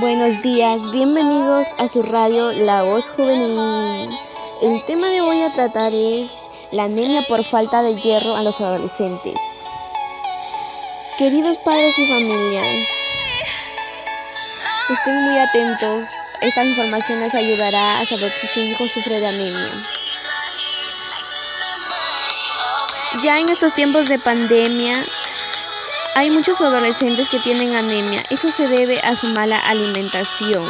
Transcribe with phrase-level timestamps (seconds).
[0.00, 4.10] Buenos días, bienvenidos a su radio La Voz Juvenil.
[4.62, 6.32] El tema de hoy a tratar es
[6.72, 9.34] la anemia por falta de hierro a los adolescentes.
[11.16, 12.88] Queridos padres y familias,
[14.90, 16.08] estén muy atentos.
[16.40, 19.99] Esta información les ayudará a saber si su hijo sufre de anemia.
[23.18, 24.94] Ya en estos tiempos de pandemia,
[26.14, 28.22] hay muchos adolescentes que tienen anemia.
[28.30, 30.64] Eso se debe a su mala alimentación.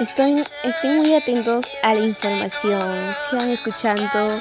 [0.00, 3.14] Estoy, estén muy atentos a la información.
[3.28, 4.34] Sigan escuchando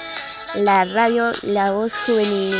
[0.55, 2.55] la radio La Voz Juvenil.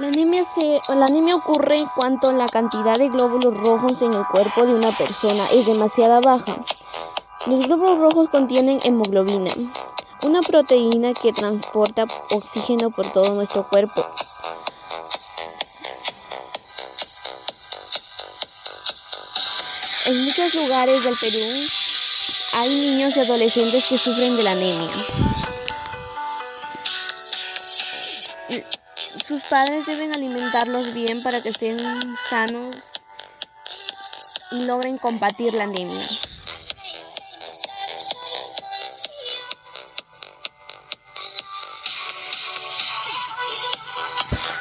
[0.00, 4.64] La anemia, se, la anemia ocurre cuando la cantidad de glóbulos rojos en el cuerpo
[4.64, 6.58] de una persona es demasiado baja.
[7.44, 9.52] Los glóbulos rojos contienen hemoglobina,
[10.22, 14.02] una proteína que transporta oxígeno por todo nuestro cuerpo.
[20.06, 21.44] En muchos lugares del Perú
[22.54, 25.39] hay niños y adolescentes que sufren de la anemia.
[29.30, 31.78] Sus padres deben alimentarlos bien para que estén
[32.28, 32.74] sanos
[34.50, 36.04] y logren combatir la anemia.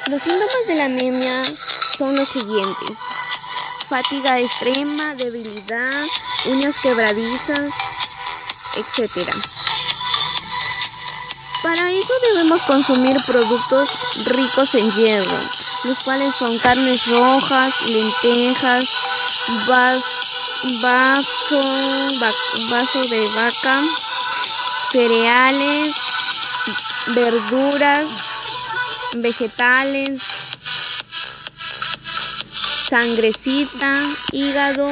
[0.06, 1.42] Los síntomas de la anemia
[1.98, 2.96] son los siguientes.
[3.90, 6.06] Fatiga extrema, debilidad,
[6.46, 7.74] uñas quebradizas,
[8.76, 9.34] etc.
[11.62, 13.90] Para eso debemos consumir productos
[14.28, 15.42] ricos en hierro,
[15.84, 18.96] los cuales son carnes rojas, lentejas,
[20.82, 21.62] vaso,
[22.70, 23.82] vaso de vaca,
[24.90, 25.96] cereales,
[27.08, 28.08] verduras,
[29.16, 30.22] vegetales,
[32.90, 34.88] sangrecita, hígado,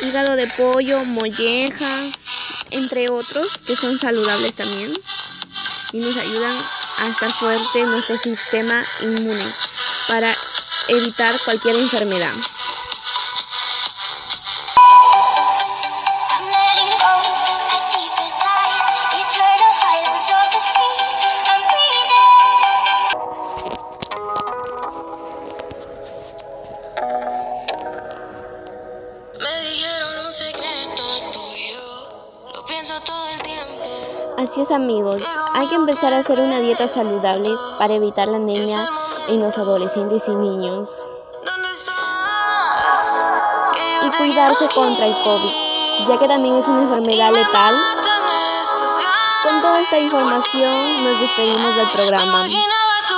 [0.00, 2.14] hígado de pollo, mollejas,
[2.70, 4.92] entre otros que son saludables también
[5.92, 6.56] y nos ayudan
[6.98, 9.44] a estar fuerte nuestro sistema inmune
[10.08, 10.34] para
[10.88, 12.34] evitar cualquier enfermedad.
[34.40, 38.88] Así es amigos, hay que empezar a hacer una dieta saludable para evitar la anemia
[39.28, 40.88] en los adolescentes y niños.
[44.02, 47.74] Y cuidarse contra el COVID, ya que también es una enfermedad letal.
[49.42, 52.46] Con toda esta información nos despedimos del programa.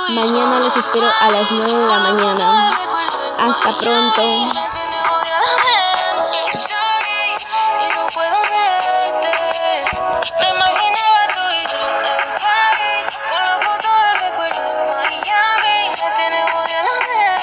[0.09, 2.77] Mañana los espero a las 9 de la mañana.
[3.39, 4.21] Hasta pronto.